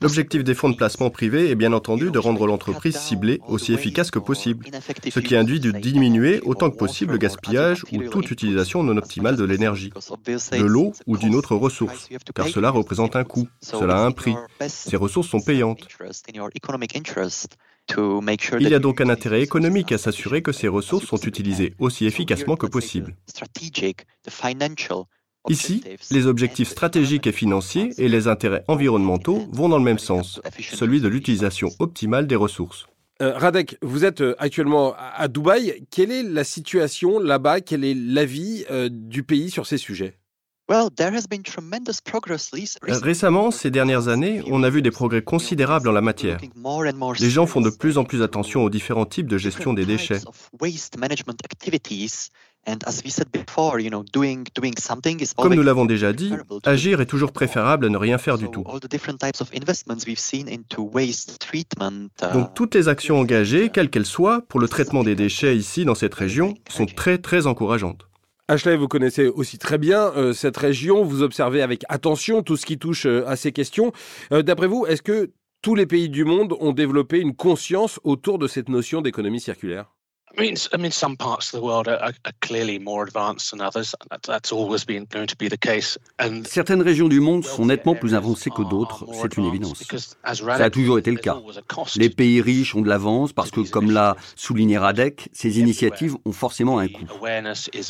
L'objectif 0.00 0.44
des 0.44 0.54
fonds 0.54 0.70
de 0.70 0.76
placement 0.76 1.10
privés 1.10 1.50
est 1.50 1.54
bien 1.56 1.72
entendu 1.72 2.10
de 2.10 2.18
rendre 2.18 2.46
l'entreprise 2.46 2.96
ciblée 2.96 3.40
aussi 3.48 3.72
efficace 3.72 4.10
que 4.12 4.20
possible, 4.20 4.66
ce 5.10 5.20
qui 5.20 5.34
induit 5.34 5.58
de 5.60 5.72
diminuer 5.72 6.40
autant 6.42 6.70
que 6.70 6.76
possible 6.76 7.12
le 7.12 7.18
gaspillage 7.18 7.84
ou 7.92 8.02
toute 8.04 8.30
utilisation 8.30 8.82
non 8.84 8.96
optimale 8.96 9.36
de 9.36 9.44
l'énergie, 9.44 9.90
de 9.90 10.64
l'eau 10.64 10.92
ou 11.06 11.18
d'une 11.18 11.34
autre 11.34 11.56
ressource, 11.56 12.08
car 12.34 12.46
cela 12.46 12.70
représente 12.70 13.16
un 13.16 13.24
coût, 13.24 13.48
cela 13.60 13.98
a 13.98 14.06
un 14.06 14.12
prix. 14.12 14.36
Ces 14.68 14.96
ressources 14.96 15.28
sont 15.28 15.40
payantes. 15.40 15.86
Il 17.88 18.68
y 18.68 18.74
a 18.74 18.78
donc 18.78 19.00
un 19.00 19.08
intérêt 19.08 19.42
économique 19.42 19.92
à 19.92 19.98
s'assurer 19.98 20.42
que 20.42 20.52
ces 20.52 20.68
ressources 20.68 21.06
sont 21.06 21.18
utilisées 21.18 21.74
aussi 21.78 22.06
efficacement 22.06 22.56
que 22.56 22.66
possible. 22.66 23.16
Ici, 25.48 25.84
les 26.10 26.26
objectifs 26.26 26.68
stratégiques 26.68 27.26
et 27.26 27.32
financiers 27.32 27.90
et 27.98 28.08
les 28.08 28.26
intérêts 28.26 28.64
environnementaux 28.66 29.46
vont 29.52 29.68
dans 29.68 29.78
le 29.78 29.84
même 29.84 29.98
sens, 29.98 30.40
celui 30.60 31.00
de 31.00 31.08
l'utilisation 31.08 31.70
optimale 31.78 32.26
des 32.26 32.36
ressources. 32.36 32.86
Euh, 33.22 33.32
Radek, 33.32 33.78
vous 33.80 34.04
êtes 34.04 34.20
euh, 34.20 34.34
actuellement 34.38 34.94
à 34.94 35.28
Dubaï. 35.28 35.86
Quelle 35.90 36.12
est 36.12 36.22
la 36.22 36.44
situation 36.44 37.18
là-bas? 37.18 37.62
Quel 37.62 37.82
est 37.82 37.94
l'avis 37.94 38.66
euh, 38.70 38.90
du 38.92 39.22
pays 39.22 39.50
sur 39.50 39.66
ces 39.66 39.78
sujets? 39.78 40.18
Récemment, 42.82 43.52
ces 43.52 43.70
dernières 43.70 44.08
années, 44.08 44.42
on 44.50 44.64
a 44.64 44.70
vu 44.70 44.82
des 44.82 44.90
progrès 44.90 45.22
considérables 45.22 45.88
en 45.88 45.92
la 45.92 46.00
matière. 46.00 46.38
Les 47.20 47.30
gens 47.30 47.46
font 47.46 47.60
de 47.60 47.70
plus 47.70 47.98
en 47.98 48.04
plus 48.04 48.22
attention 48.22 48.64
aux 48.64 48.70
différents 48.70 49.06
types 49.06 49.28
de 49.28 49.38
gestion 49.38 49.74
des 49.74 49.86
déchets. 49.86 50.20
Comme 55.36 55.54
nous 55.54 55.62
l'avons 55.62 55.84
déjà 55.84 56.12
dit, 56.12 56.32
agir 56.64 57.00
est 57.00 57.06
toujours 57.06 57.30
préférable 57.30 57.86
à 57.86 57.88
ne 57.88 57.96
rien 57.96 58.18
faire 58.18 58.38
du 58.38 58.50
tout. 58.50 58.64
Donc 62.32 62.54
toutes 62.54 62.74
les 62.74 62.88
actions 62.88 63.20
engagées, 63.20 63.68
quelles 63.68 63.90
qu'elles 63.90 64.04
soient, 64.04 64.42
pour 64.48 64.58
le 64.58 64.66
traitement 64.66 65.04
des 65.04 65.14
déchets 65.14 65.56
ici 65.56 65.84
dans 65.84 65.94
cette 65.94 66.14
région, 66.14 66.54
sont 66.68 66.86
très 66.86 67.18
très 67.18 67.46
encourageantes. 67.46 68.08
Ashley, 68.48 68.76
vous 68.76 68.86
connaissez 68.86 69.26
aussi 69.26 69.58
très 69.58 69.76
bien 69.76 70.12
euh, 70.14 70.32
cette 70.32 70.56
région, 70.56 71.02
vous 71.02 71.22
observez 71.22 71.62
avec 71.62 71.82
attention 71.88 72.44
tout 72.44 72.56
ce 72.56 72.64
qui 72.64 72.78
touche 72.78 73.04
euh, 73.04 73.26
à 73.26 73.34
ces 73.34 73.50
questions. 73.50 73.90
Euh, 74.30 74.42
d'après 74.42 74.68
vous, 74.68 74.86
est-ce 74.86 75.02
que 75.02 75.32
tous 75.62 75.74
les 75.74 75.86
pays 75.86 76.08
du 76.08 76.24
monde 76.24 76.54
ont 76.60 76.72
développé 76.72 77.18
une 77.18 77.34
conscience 77.34 77.98
autour 78.04 78.38
de 78.38 78.46
cette 78.46 78.68
notion 78.68 79.02
d'économie 79.02 79.40
circulaire? 79.40 79.95
I 80.38 80.42
mean, 80.42 80.54
I 80.72 80.76
mean, 80.76 80.90
some 80.90 81.16
parts 81.16 81.54
of 81.54 81.60
the 81.60 81.64
world 81.64 81.88
are, 81.88 81.98
are 82.02 82.32
clearly 82.40 82.78
more 82.78 83.04
advanced 83.04 83.52
than 83.52 83.60
others. 83.60 83.94
That's 84.26 84.52
always 84.52 84.84
been 84.84 85.06
going 85.10 85.28
to 85.28 85.36
be 85.36 85.48
the 85.48 85.56
case. 85.56 85.98
And 86.18 86.42
Certaines 86.46 86.82
régions 86.82 87.08
du 87.08 87.20
monde 87.20 87.44
sont 87.44 87.64
nettement 87.66 87.94
plus 87.94 88.14
avancées 88.14 88.50
que 88.50 88.62
d'autres, 88.62 89.06
c'est 89.14 89.36
une 89.36 89.46
évidence. 89.46 89.82
Ça 90.24 90.64
a 90.64 90.70
toujours 90.70 90.98
été 90.98 91.10
le 91.10 91.18
cas. 91.18 91.38
Les 91.96 92.10
pays 92.10 92.40
riches 92.40 92.74
ont 92.74 92.82
de 92.82 92.88
l'avance 92.88 93.32
parce 93.32 93.50
que, 93.50 93.60
comme 93.60 93.90
l'a 93.90 94.16
souligné 94.34 94.76
Radek, 94.78 95.28
ces 95.32 95.58
initiatives 95.58 96.16
ont 96.24 96.32
forcément 96.32 96.78
un 96.78 96.88
coût. 96.88 97.06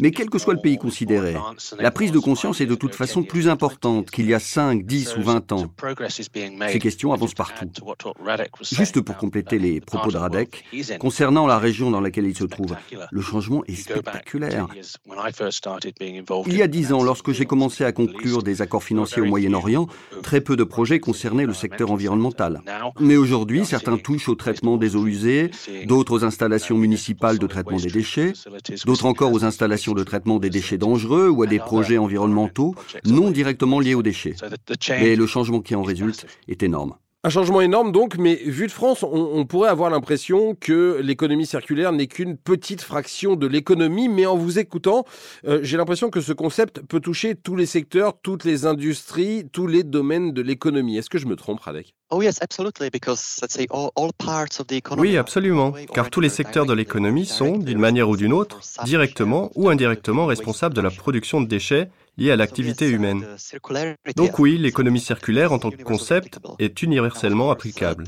Mais 0.01 0.11
quel 0.13 0.31
que 0.31 0.39
soit 0.39 0.55
le 0.55 0.61
pays 0.61 0.79
considéré, 0.79 1.35
la 1.79 1.91
prise 1.91 2.13
de 2.13 2.19
conscience 2.19 2.61
est 2.61 2.67
de 2.67 2.75
toute 2.75 2.95
façon 2.95 3.23
plus 3.23 3.49
importante 3.49 4.11
qu'il 4.11 4.27
y 4.27 4.35
a 4.35 4.41
5, 4.41 4.85
10 4.85 5.17
ou 5.17 5.23
20 5.23 5.53
ans. 5.53 5.73
Ces 6.09 6.79
questions 6.79 7.13
avancent 7.13 7.35
partout. 7.35 7.67
Juste 8.61 9.01
pour 9.01 9.17
compléter 9.17 9.59
les 9.59 9.81
propos 9.81 10.13
de 10.13 10.17
Radek, 10.17 10.65
concernant 11.01 11.47
la 11.47 11.59
région 11.59 11.91
dans 11.91 12.01
laquelle 12.01 12.26
il 12.29 12.37
se 12.37 12.45
trouve. 12.45 12.77
Le 13.11 13.21
changement 13.21 13.65
est 13.65 13.75
spectaculaire. 13.75 14.69
Il 16.47 16.57
y 16.57 16.63
a 16.63 16.67
dix 16.67 16.93
ans, 16.93 17.03
lorsque 17.03 17.33
j'ai 17.33 17.47
commencé 17.47 17.85
à 17.85 17.93
conclure 17.93 18.43
des 18.43 18.63
accords 18.63 18.85
financiers 18.85 19.23
au 19.23 19.27
Moyen-Orient, 19.27 19.87
très 20.23 20.41
peu 20.41 20.57
de 20.57 20.65
projets 20.65 21.01
concernaient 21.01 21.47
le 21.47 21.55
secteur 21.55 21.91
environnemental. 21.91 22.63
Mais 23.01 23.17
aujourd'hui, 23.17 23.65
certains 23.65 23.99
touchent 23.99 24.29
au 24.29 24.35
traitement 24.35 24.77
des 24.77 24.97
eaux 24.97 25.07
usées, 25.07 25.51
d'autres 25.87 26.13
aux 26.13 26.25
installations 26.25 26.77
municipales 26.77 27.39
de 27.39 27.47
traitement 27.47 27.79
des 27.79 27.91
déchets, 27.91 28.33
d'autres 28.85 29.07
encore 29.07 29.33
aux 29.33 29.45
installations 29.45 29.93
de 29.93 30.05
traitement 30.05 30.39
des 30.39 30.51
déchets 30.51 30.79
dangereux 30.79 31.29
ou 31.29 31.43
à 31.43 31.47
des 31.47 31.59
projets 31.59 31.99
environnementaux 31.99 32.75
non 33.05 33.31
directement 33.31 33.81
liés 33.81 33.95
aux 33.95 34.03
déchets. 34.03 34.35
Et 35.01 35.17
le 35.17 35.27
changement 35.27 35.61
qui 35.61 35.75
en 35.75 35.83
résulte 35.83 36.27
est 36.49 36.63
énorme. 36.63 36.95
Un 37.27 37.29
changement 37.29 37.61
énorme 37.61 37.91
donc, 37.91 38.19
mais 38.19 38.37
vu 38.37 38.69
de 38.69 38.71
France, 38.71 39.03
on, 39.03 39.45
pourrait 39.47 39.69
avoir 39.69 39.91
l'impression 39.91 40.55
que 40.55 41.01
l'économie 41.03 41.45
circulaire 41.45 41.91
n'est 41.91 42.07
qu'une 42.07 42.37
petite 42.37 42.83
fraction 42.83 43.35
de 43.35 43.49
l'économie, 43.49 44.09
mais 44.09 44.27
en 44.27 44.37
vous 44.37 44.61
écoutant, 44.61 45.05
euh, 45.45 45.59
j'ai 45.65 45.77
l'impression 45.77 46.09
que 46.09 46.21
ce 46.21 46.33
concept 46.33 46.83
peut 46.83 47.01
toucher 47.01 47.35
tous 47.35 47.57
les 47.57 47.67
secteurs, 47.67 48.13
toutes 48.23 48.45
les 48.45 48.65
industries, 48.65 49.45
tous 49.53 49.67
les 49.67 49.83
domaines 49.83 50.31
de 50.31 50.41
l'économie. 50.41 50.99
Est-ce 50.99 51.11
que 51.11 51.19
je 51.19 51.27
me 51.27 51.35
trompe, 51.35 51.59
Radek? 51.59 51.97
Oui, 55.01 55.17
absolument, 55.17 55.75
car 55.93 56.11
tous 56.11 56.21
les 56.21 56.29
secteurs 56.29 56.65
de 56.65 56.75
l'économie 56.75 57.27
sont, 57.27 57.59
d'une 57.59 57.81
manière 57.81 58.09
ou 58.09 58.17
d'une 58.17 58.33
autre, 58.33 58.61
directement 58.85 59.51
ou 59.57 59.69
indirectement 59.69 60.27
responsables 60.27 60.77
de 60.77 60.81
la 60.81 60.91
production 60.91 61.41
de 61.41 61.49
déchets 61.49 61.89
liés 62.17 62.31
à 62.31 62.37
l'activité 62.37 62.89
humaine. 62.89 63.27
Donc 64.17 64.39
oui, 64.39 64.59
l'économie 64.59 65.01
circulaire 65.01 65.53
en 65.53 65.59
tant 65.59 65.71
que 65.71 65.83
concept 65.83 66.39
est 66.59 66.83
universellement 66.83 67.51
applicable. 67.51 68.05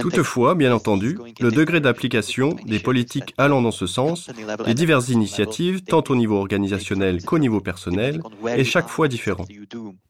Toutefois, 0.00 0.54
bien 0.54 0.74
entendu, 0.74 1.18
le 1.40 1.50
degré 1.50 1.80
d'application 1.80 2.56
des 2.66 2.78
politiques 2.78 3.34
allant 3.38 3.62
dans 3.62 3.70
ce 3.70 3.86
sens, 3.86 4.30
les 4.66 4.74
diverses 4.74 5.08
initiatives, 5.08 5.82
tant 5.82 6.04
au 6.08 6.16
niveau 6.16 6.36
organisationnel 6.36 7.24
qu'au 7.24 7.38
niveau 7.38 7.60
personnel, 7.60 8.20
est 8.46 8.64
chaque 8.64 8.88
fois 8.88 9.08
différent. 9.08 9.46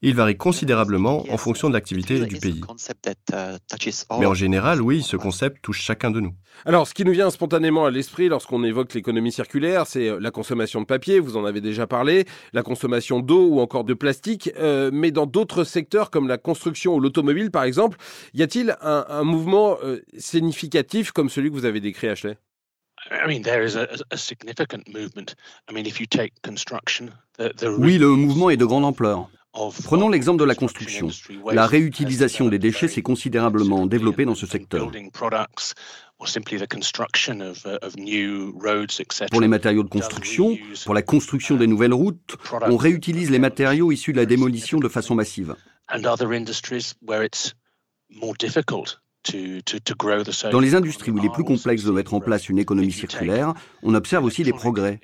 Il 0.01 0.15
varie 0.15 0.37
considérablement 0.37 1.25
en 1.29 1.37
fonction 1.37 1.69
de 1.69 1.73
l'activité 1.73 2.25
du 2.25 2.37
pays. 2.37 2.61
Mais 4.19 4.25
en 4.25 4.33
général, 4.33 4.81
oui, 4.81 5.03
ce 5.03 5.17
concept 5.17 5.61
touche 5.61 5.81
chacun 5.81 6.11
de 6.11 6.19
nous. 6.19 6.33
Alors, 6.65 6.87
ce 6.87 6.93
qui 6.93 7.05
nous 7.05 7.11
vient 7.11 7.29
spontanément 7.29 7.85
à 7.85 7.91
l'esprit 7.91 8.29
lorsqu'on 8.29 8.63
évoque 8.63 8.93
l'économie 8.93 9.31
circulaire, 9.31 9.85
c'est 9.85 10.09
euh, 10.09 10.19
la 10.19 10.31
consommation 10.31 10.81
de 10.81 10.85
papier, 10.85 11.19
vous 11.19 11.37
en 11.37 11.45
avez 11.45 11.61
déjà 11.61 11.85
parlé, 11.85 12.25
la 12.51 12.63
consommation 12.63 12.76
d'eau 13.21 13.47
ou 13.47 13.59
encore 13.59 13.83
de 13.83 13.93
plastique, 13.93 14.51
euh, 14.57 14.89
mais 14.93 15.11
dans 15.11 15.25
d'autres 15.25 15.63
secteurs 15.63 16.09
comme 16.09 16.27
la 16.27 16.37
construction 16.37 16.95
ou 16.95 16.99
l'automobile 16.99 17.51
par 17.51 17.63
exemple, 17.63 17.97
y 18.33 18.43
a-t-il 18.43 18.75
un, 18.81 19.23
mouvement 19.23 19.77
euh, 19.83 20.01
significatif 20.17 21.11
comme 21.11 21.29
celui 21.29 21.49
que 21.49 21.55
vous 21.55 21.65
avez 21.65 21.79
décrit, 21.79 22.07
Ashley? 22.07 22.37
Oui, 27.77 27.97
le 27.97 28.09
mouvement 28.09 28.49
est 28.49 28.57
de 28.57 28.65
grande 28.65 28.85
ampleur. 28.85 29.29
Prenons 29.83 30.09
l'exemple 30.09 30.39
de 30.39 30.45
la 30.45 30.55
construction. 30.55 31.09
La 31.51 31.67
réutilisation 31.67 32.47
des 32.47 32.59
déchets 32.59 32.87
s'est 32.87 33.01
considérablement 33.01 33.85
développée 33.85 34.25
dans 34.25 34.35
ce 34.35 34.45
secteur. 34.45 34.91
Pour 39.31 39.41
les 39.41 39.47
matériaux 39.47 39.83
de 39.83 39.89
construction, 39.89 40.57
pour 40.85 40.93
la 40.93 41.01
construction 41.01 41.55
des 41.55 41.67
nouvelles 41.67 41.93
routes, 41.93 42.37
on 42.63 42.77
réutilise 42.77 43.29
les 43.29 43.39
matériaux 43.39 43.91
issus 43.91 44.13
de 44.13 44.17
la 44.17 44.25
démolition 44.25 44.79
de 44.79 44.87
façon 44.87 45.15
massive. 45.15 45.55
Dans 50.51 50.59
les 50.59 50.75
industries 50.75 51.11
où 51.11 51.17
il 51.17 51.25
est 51.25 51.33
plus 51.33 51.43
complexe 51.43 51.83
de 51.83 51.91
mettre 51.91 52.13
en 52.13 52.19
place 52.19 52.49
une 52.49 52.59
économie 52.59 52.91
circulaire, 52.91 53.53
on 53.83 53.93
observe 53.93 54.23
aussi 54.23 54.43
des 54.43 54.53
progrès. 54.53 54.99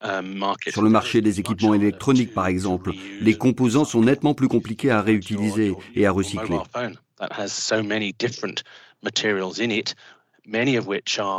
Um, 0.00 0.54
Sur 0.68 0.82
le 0.82 0.90
marché 0.90 1.20
des 1.20 1.40
équipements 1.40 1.74
électroniques, 1.74 2.32
par 2.32 2.46
exemple, 2.46 2.92
les 3.20 3.36
composants 3.36 3.84
sont 3.84 4.00
nettement 4.00 4.32
plus 4.32 4.46
compliqués 4.46 4.92
à 4.92 5.02
réutiliser 5.02 5.74
et 5.96 6.06
à 6.06 6.12
recycler. 6.12 6.58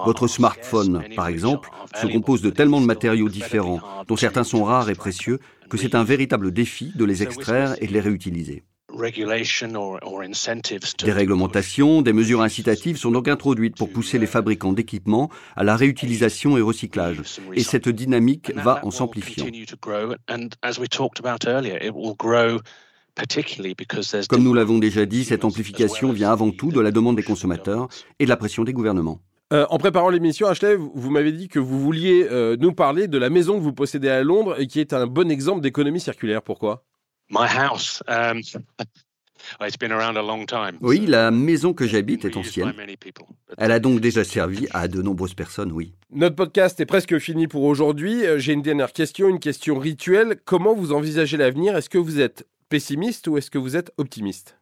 Votre 0.05 0.27
smartphone, 0.27 1.03
par 1.15 1.27
exemple, 1.27 1.69
se 1.95 2.07
compose 2.07 2.41
de 2.41 2.49
tellement 2.49 2.81
de 2.81 2.85
matériaux 2.85 3.29
différents, 3.29 3.81
dont 4.07 4.17
certains 4.17 4.43
sont 4.43 4.65
rares 4.65 4.89
et 4.89 4.95
précieux, 4.95 5.39
que 5.69 5.77
c'est 5.77 5.95
un 5.95 6.03
véritable 6.03 6.51
défi 6.51 6.91
de 6.95 7.05
les 7.05 7.23
extraire 7.23 7.75
et 7.79 7.87
de 7.87 7.93
les 7.93 8.01
réutiliser. 8.01 8.63
Des 11.03 11.11
réglementations, 11.11 12.01
des 12.01 12.13
mesures 12.13 12.41
incitatives 12.41 12.97
sont 12.97 13.11
donc 13.11 13.27
introduites 13.27 13.75
pour 13.75 13.89
pousser 13.89 14.17
les 14.17 14.25
fabricants 14.25 14.73
d'équipements 14.73 15.29
à 15.55 15.63
la 15.63 15.75
réutilisation 15.75 16.57
et 16.57 16.61
recyclage. 16.61 17.21
Et 17.53 17.63
cette 17.63 17.89
dynamique 17.89 18.51
va 18.55 18.83
en 18.83 18.91
s'amplifiant. 18.91 19.45
Comme 24.29 24.43
nous 24.43 24.53
l'avons 24.53 24.77
déjà 24.77 25.05
dit, 25.05 25.23
cette 25.23 25.45
amplification 25.45 26.11
vient 26.11 26.31
avant 26.31 26.51
tout 26.51 26.71
de 26.71 26.79
la 26.79 26.91
demande 26.91 27.15
des 27.15 27.23
consommateurs 27.23 27.87
et 28.19 28.25
de 28.25 28.29
la 28.29 28.37
pression 28.37 28.63
des 28.63 28.73
gouvernements. 28.73 29.19
Euh, 29.51 29.65
en 29.71 29.79
préparant 29.79 30.09
l'émission, 30.09 30.47
Ashley, 30.47 30.75
vous, 30.75 31.09
m'avez 31.09 31.31
dit 31.31 31.47
que 31.47 31.57
vous 31.57 31.79
vouliez 31.79 32.27
euh, 32.29 32.55
nous 32.59 32.71
parler 32.71 33.07
de 33.07 33.17
la 33.17 33.31
maison 33.31 33.55
que 33.55 33.63
vous 33.63 33.73
possédez 33.73 34.09
à 34.09 34.21
Londres 34.21 34.59
et 34.59 34.67
qui 34.67 34.79
est 34.79 34.93
un 34.93 35.07
bon 35.07 35.31
exemple 35.31 35.61
d'économie 35.61 35.99
circulaire. 35.99 36.43
Pourquoi? 36.43 36.85
Um, 37.31 38.41
oui, 40.81 41.05
la 41.05 41.31
maison 41.31 41.73
que 41.73 41.87
j'habite 41.87 42.25
est 42.25 42.37
ancienne. 42.37 42.73
Elle 43.57 43.71
a 43.71 43.79
donc 43.79 43.99
déjà 43.99 44.23
servi 44.23 44.67
à 44.71 44.87
de 44.87 45.01
nombreuses 45.01 45.33
personnes, 45.33 45.71
oui. 45.71 45.93
Notre 46.11 46.35
podcast 46.35 46.79
est 46.79 46.85
presque 46.85 47.17
fini 47.19 47.47
pour 47.47 47.63
aujourd'hui. 47.63 48.25
Euh, 48.25 48.39
j'ai 48.39 48.53
une 48.53 48.61
dernière 48.61 48.93
question, 48.93 49.29
une 49.29 49.39
question 49.39 49.77
rituelle. 49.77 50.39
Comment 50.45 50.75
vous 50.75 50.91
envisagez 50.91 51.37
l'avenir? 51.37 51.75
Est-ce 51.77 51.89
que 51.89 51.97
vous 51.97 52.19
êtes 52.19 52.47
pessimiste 52.69 53.27
ou 53.27 53.37
est-ce 53.37 53.49
que 53.49 53.57
vous 53.57 53.75
êtes 53.75 53.91
optimiste? 53.97 54.57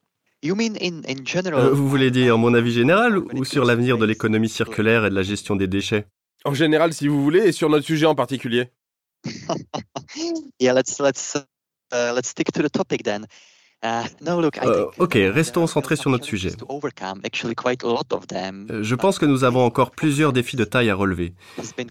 Euh, 0.46 1.72
Vous 1.74 1.90
voulez 1.90 2.12
dire 2.12 2.38
mon 2.38 2.54
avis 2.54 2.72
général 2.72 3.18
ou 3.18 3.44
sur 3.44 3.66
l'avenir 3.66 3.98
de 3.98 4.06
l'économie 4.06 4.50
circulaire 4.50 5.06
et 5.06 5.10
de 5.10 5.16
la 5.16 5.24
gestion 5.24 5.56
des 5.56 5.68
déchets? 5.68 6.06
En 6.46 6.54
général, 6.54 6.94
si 6.94 7.08
vous 7.08 7.24
voulez, 7.24 7.48
et 7.48 7.52
sur 7.52 7.70
notre 7.70 7.86
sujet 7.86 8.06
en 8.06 8.16
particulier. 8.16 8.70
yeah, 10.60 10.74
let's, 10.74 11.00
let's 11.00 11.36
Uh, 11.94 12.14
let's 12.14 12.30
stick 12.30 12.52
to 12.52 12.62
the 12.62 12.72
topic 12.72 13.04
then. 13.04 13.28
Uh, 13.86 14.02
ok, 14.98 15.14
restons 15.14 15.68
centrés 15.68 15.96
sur 15.96 16.10
notre 16.10 16.26
sujet. 16.26 16.50
Euh, 18.72 18.84
je 18.84 18.96
pense 18.96 19.20
que 19.20 19.26
nous 19.28 19.44
avons 19.44 19.64
encore 19.64 19.92
plusieurs 19.92 20.34
défis 20.34 20.56
de 20.56 20.64
taille 20.64 20.90
à 20.90 20.96
relever. 20.96 21.36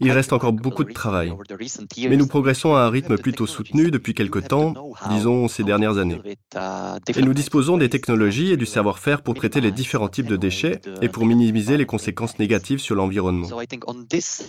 Il 0.00 0.10
reste 0.10 0.32
encore 0.32 0.52
beaucoup 0.52 0.82
de 0.82 0.92
travail. 0.92 1.32
Mais 2.00 2.16
nous 2.16 2.26
progressons 2.26 2.74
à 2.74 2.80
un 2.80 2.90
rythme 2.90 3.16
plutôt 3.16 3.46
soutenu 3.46 3.92
depuis 3.92 4.14
quelque 4.14 4.40
temps, 4.40 4.74
disons 5.10 5.46
ces 5.46 5.62
dernières 5.62 5.98
années. 5.98 6.20
Et 7.14 7.22
nous 7.22 7.34
disposons 7.34 7.78
des 7.78 7.88
technologies 7.88 8.50
et 8.50 8.56
du 8.56 8.66
savoir-faire 8.66 9.22
pour 9.22 9.34
traiter 9.34 9.60
les 9.60 9.70
différents 9.70 10.08
types 10.08 10.26
de 10.26 10.36
déchets 10.36 10.80
et 11.02 11.08
pour 11.08 11.24
minimiser 11.24 11.76
les 11.76 11.86
conséquences 11.86 12.40
négatives 12.40 12.80
sur 12.80 12.96
l'environnement. 12.96 13.48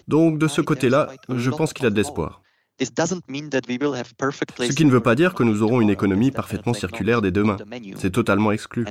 Donc 0.07 0.39
de 0.39 0.47
ce 0.47 0.61
côté-là, 0.61 1.09
je 1.29 1.51
pense 1.51 1.73
qu'il 1.73 1.83
y 1.83 1.87
a 1.87 1.91
de 1.91 1.95
l'espoir. 1.95 2.41
Ce 2.79 4.73
qui 4.75 4.85
ne 4.85 4.91
veut 4.91 4.99
pas 5.01 5.15
dire 5.15 5.33
que 5.33 5.43
nous 5.43 5.63
aurons 5.63 5.81
une 5.81 5.89
économie 5.89 6.31
parfaitement 6.31 6.73
circulaire 6.73 7.21
dès 7.21 7.31
demain. 7.31 7.57
C'est 7.97 8.11
totalement 8.11 8.51
exclu. 8.51 8.85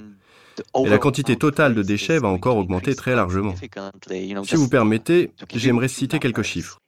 Et 0.85 0.89
la 0.89 0.99
quantité 0.99 1.37
totale 1.37 1.75
de 1.75 1.83
déchets 1.83 2.19
va 2.19 2.29
encore 2.29 2.57
augmenter 2.57 2.95
très 2.95 3.15
largement. 3.15 3.55
Si 4.45 4.57
vous 4.57 4.69
permettez, 4.69 5.33
j'aimerais 5.55 5.89
citer 5.89 6.19
quelques 6.19 6.43
chiffres. 6.43 6.79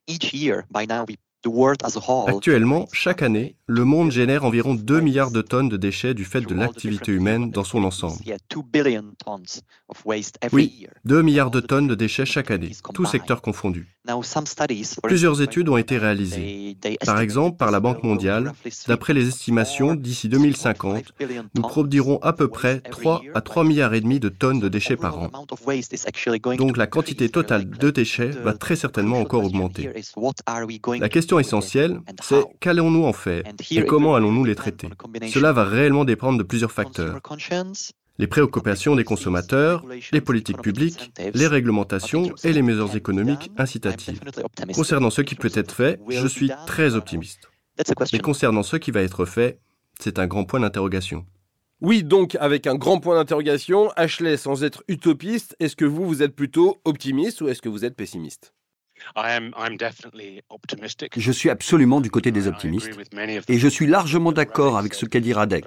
Actuellement, 2.26 2.88
chaque 2.92 3.22
année, 3.22 3.54
le 3.66 3.84
monde 3.84 4.10
génère 4.10 4.44
environ 4.44 4.74
2 4.74 5.00
milliards 5.00 5.30
de 5.30 5.40
tonnes 5.40 5.68
de 5.68 5.76
déchets 5.76 6.12
du 6.14 6.24
fait 6.24 6.40
de 6.40 6.52
l'activité 6.54 7.12
humaine 7.12 7.50
dans 7.50 7.62
son 7.62 7.84
ensemble. 7.84 8.16
Oui, 10.52 10.86
2 11.04 11.22
milliards 11.22 11.50
de 11.52 11.60
tonnes 11.60 11.86
de 11.86 11.94
déchets 11.94 12.26
chaque 12.26 12.50
année, 12.50 12.72
tous 12.92 13.04
secteurs 13.06 13.40
confondus. 13.40 13.86
Plusieurs 15.02 15.42
études 15.42 15.68
ont 15.68 15.76
été 15.76 15.98
réalisées. 15.98 16.76
Par 17.04 17.20
exemple, 17.20 17.56
par 17.56 17.70
la 17.70 17.80
Banque 17.80 18.02
mondiale, 18.02 18.52
d'après 18.86 19.14
les 19.14 19.28
estimations, 19.28 19.94
d'ici 19.94 20.28
2050, 20.28 21.12
nous 21.54 21.62
produirons 21.62 22.18
à 22.22 22.32
peu 22.32 22.48
près 22.48 22.80
3 22.80 23.22
à 23.34 23.40
3 23.40 23.64
milliards 23.64 23.94
et 23.94 24.00
demi 24.00 24.20
de 24.20 24.28
tonnes 24.28 24.60
de 24.60 24.68
déchets 24.68 24.96
par 24.96 25.18
an. 25.18 25.30
Donc 26.56 26.76
la 26.76 26.86
quantité 26.86 27.28
totale 27.28 27.68
de 27.68 27.90
déchets 27.90 28.30
va 28.30 28.54
très 28.54 28.76
certainement 28.76 29.18
encore 29.18 29.44
augmenter. 29.44 29.90
La 31.00 31.08
question 31.08 31.38
essentielle, 31.38 32.00
c'est 32.22 32.44
qu'allons-nous 32.60 33.04
en 33.04 33.12
faire 33.12 33.42
et 33.70 33.84
comment 33.84 34.14
allons-nous 34.14 34.44
les 34.44 34.54
traiter? 34.54 34.88
Cela 35.32 35.52
va 35.52 35.64
réellement 35.64 36.04
dépendre 36.04 36.38
de 36.38 36.42
plusieurs 36.42 36.72
facteurs 36.72 37.20
les 38.18 38.26
préoccupations 38.26 38.96
des 38.96 39.04
consommateurs, 39.04 39.84
les 40.12 40.20
politiques 40.20 40.60
publiques, 40.60 41.12
les 41.34 41.46
réglementations 41.46 42.34
et 42.44 42.52
les 42.52 42.62
mesures 42.62 42.94
économiques 42.96 43.50
incitatives. 43.56 44.20
Concernant 44.74 45.10
ce 45.10 45.22
qui 45.22 45.34
peut 45.34 45.52
être 45.54 45.72
fait, 45.72 46.00
je 46.08 46.26
suis 46.26 46.50
très 46.66 46.94
optimiste. 46.94 47.48
Mais 48.12 48.18
concernant 48.18 48.62
ce 48.62 48.76
qui 48.76 48.90
va 48.90 49.02
être 49.02 49.24
fait, 49.24 49.60
c'est 50.00 50.18
un 50.18 50.26
grand 50.26 50.44
point 50.44 50.60
d'interrogation. 50.60 51.24
Oui, 51.80 52.02
donc 52.02 52.36
avec 52.40 52.66
un 52.66 52.74
grand 52.74 52.98
point 52.98 53.14
d'interrogation, 53.14 53.90
Ashley, 53.94 54.36
sans 54.36 54.64
être 54.64 54.82
utopiste, 54.88 55.54
est-ce 55.60 55.76
que 55.76 55.84
vous, 55.84 56.06
vous 56.06 56.22
êtes 56.22 56.34
plutôt 56.34 56.80
optimiste 56.84 57.40
ou 57.40 57.48
est-ce 57.48 57.62
que 57.62 57.68
vous 57.68 57.84
êtes 57.84 57.94
pessimiste? 57.94 58.52
Je 61.16 61.32
suis 61.32 61.50
absolument 61.50 62.00
du 62.00 62.10
côté 62.10 62.32
des 62.32 62.48
optimistes 62.48 62.98
et 63.46 63.58
je 63.58 63.68
suis 63.68 63.86
largement 63.86 64.32
d'accord 64.32 64.76
avec 64.76 64.94
ce 64.94 65.06
qu'a 65.06 65.20
dit 65.20 65.32
Radek. 65.32 65.66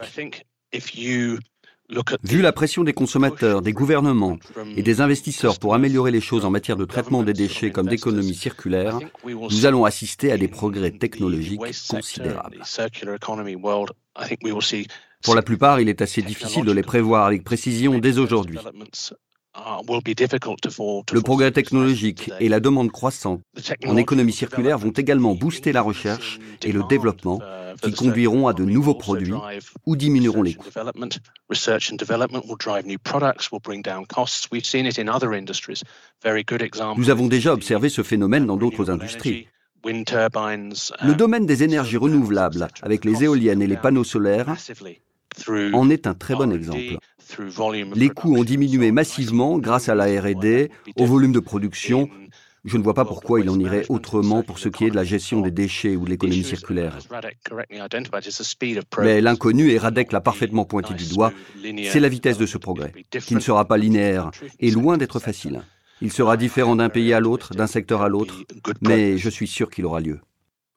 Vu 2.23 2.41
la 2.41 2.51
pression 2.51 2.83
des 2.83 2.93
consommateurs, 2.93 3.61
des 3.61 3.73
gouvernements 3.73 4.37
et 4.75 4.83
des 4.83 5.01
investisseurs 5.01 5.59
pour 5.59 5.73
améliorer 5.73 6.11
les 6.11 6.21
choses 6.21 6.45
en 6.45 6.49
matière 6.49 6.77
de 6.77 6.85
traitement 6.85 7.23
des 7.23 7.33
déchets 7.33 7.71
comme 7.71 7.87
d'économie 7.87 8.33
circulaire, 8.35 8.99
nous 9.25 9.65
allons 9.65 9.85
assister 9.85 10.31
à 10.31 10.37
des 10.37 10.47
progrès 10.47 10.91
technologiques 10.91 11.61
considérables. 11.89 12.61
Pour 15.23 15.35
la 15.35 15.41
plupart, 15.41 15.79
il 15.79 15.89
est 15.89 16.01
assez 16.01 16.21
difficile 16.21 16.65
de 16.65 16.71
les 16.71 16.81
prévoir 16.81 17.25
avec 17.25 17.43
précision 17.43 17.99
dès 17.99 18.17
aujourd'hui. 18.17 18.57
Le 19.53 21.19
progrès 21.21 21.51
technologique 21.51 22.31
et 22.39 22.47
la 22.47 22.59
demande 22.59 22.91
croissante 22.91 23.41
en 23.85 23.97
économie 23.97 24.31
circulaire 24.31 24.77
vont 24.77 24.91
également 24.91 25.35
booster 25.35 25.73
la 25.73 25.81
recherche 25.81 26.39
et 26.63 26.71
le 26.71 26.83
développement 26.87 27.41
qui 27.81 27.91
conduiront 27.91 28.47
à 28.47 28.53
de 28.53 28.63
nouveaux 28.63 28.95
produits 28.95 29.33
ou 29.85 29.95
diminueront 29.95 30.43
les 30.43 30.53
coûts. 30.53 30.69
Nous 36.97 37.09
avons 37.09 37.27
déjà 37.27 37.53
observé 37.53 37.89
ce 37.89 38.03
phénomène 38.03 38.45
dans 38.45 38.57
d'autres 38.57 38.89
industries. 38.89 39.47
Le 39.83 41.13
domaine 41.13 41.45
des 41.45 41.63
énergies 41.63 41.97
renouvelables, 41.97 42.67
avec 42.83 43.03
les 43.03 43.23
éoliennes 43.23 43.61
et 43.61 43.67
les 43.67 43.77
panneaux 43.77 44.03
solaires, 44.03 44.55
en 45.73 45.89
est 45.89 46.07
un 46.07 46.13
très 46.13 46.35
bon 46.35 46.51
exemple. 46.51 46.97
Les 47.95 48.09
coûts 48.09 48.35
ont 48.35 48.43
diminué 48.43 48.91
massivement 48.91 49.57
grâce 49.59 49.89
à 49.89 49.95
la 49.95 50.05
RD, 50.05 50.69
au 50.97 51.05
volume 51.05 51.31
de 51.31 51.39
production. 51.39 52.09
Je 52.63 52.77
ne 52.77 52.83
vois 52.83 52.93
pas 52.93 53.05
pourquoi 53.05 53.39
il 53.39 53.49
en 53.49 53.59
irait 53.59 53.85
autrement 53.89 54.43
pour 54.43 54.59
ce 54.59 54.69
qui 54.69 54.85
est 54.85 54.91
de 54.91 54.95
la 54.95 55.03
gestion 55.03 55.41
des 55.41 55.49
déchets 55.49 55.95
ou 55.95 56.05
de 56.05 56.11
l'économie 56.11 56.43
circulaire. 56.43 56.97
Mais 58.99 59.21
l'inconnu, 59.21 59.71
et 59.71 59.77
Radek 59.79 60.11
l'a 60.11 60.21
parfaitement 60.21 60.65
pointé 60.65 60.93
du 60.93 61.07
doigt, 61.07 61.33
c'est 61.89 61.99
la 61.99 62.09
vitesse 62.09 62.37
de 62.37 62.45
ce 62.45 62.57
progrès, 62.59 62.93
qui 63.25 63.33
ne 63.33 63.39
sera 63.39 63.65
pas 63.65 63.77
linéaire 63.77 64.29
et 64.59 64.69
loin 64.69 64.97
d'être 64.97 65.19
facile. 65.19 65.63
Il 66.01 66.11
sera 66.11 66.35
différent 66.35 66.75
d'un 66.75 66.89
pays 66.89 67.13
à 67.13 67.19
l'autre, 67.19 67.53
d'un 67.53 67.67
secteur 67.67 68.01
à 68.01 68.09
l'autre, 68.09 68.43
mais 68.81 69.17
je 69.17 69.29
suis 69.29 69.47
sûr 69.47 69.69
qu'il 69.69 69.85
aura 69.85 69.99
lieu. 69.99 70.19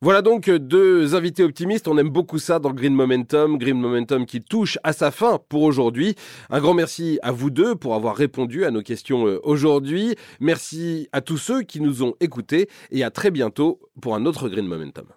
Voilà 0.01 0.21
donc 0.21 0.49
deux 0.49 1.15
invités 1.15 1.43
optimistes. 1.43 1.87
On 1.87 1.97
aime 1.97 2.09
beaucoup 2.09 2.37
ça 2.37 2.59
dans 2.59 2.71
Green 2.73 2.93
Momentum. 2.93 3.57
Green 3.57 3.79
Momentum 3.79 4.25
qui 4.25 4.41
touche 4.41 4.77
à 4.83 4.93
sa 4.93 5.09
fin 5.09 5.39
pour 5.49 5.63
aujourd'hui. 5.63 6.15
Un 6.49 6.59
grand 6.59 6.73
merci 6.73 7.17
à 7.23 7.31
vous 7.31 7.49
deux 7.49 7.75
pour 7.75 7.95
avoir 7.95 8.15
répondu 8.15 8.65
à 8.65 8.71
nos 8.71 8.81
questions 8.81 9.25
euh, 9.25 9.39
aujourd'hui. 9.43 10.15
Merci 10.39 11.07
à 11.11 11.21
tous 11.21 11.37
ceux 11.37 11.63
qui 11.63 11.79
nous 11.79 12.03
ont 12.03 12.13
écoutés 12.19 12.69
et 12.91 13.03
à 13.03 13.09
très 13.09 13.31
bientôt 13.31 13.79
pour 14.01 14.15
un 14.15 14.25
autre 14.25 14.49
Green 14.49 14.67
Momentum. 14.67 15.07